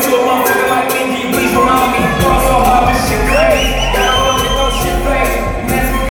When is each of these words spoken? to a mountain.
to 0.00 0.08
a 0.08 0.24
mountain. 0.26 0.53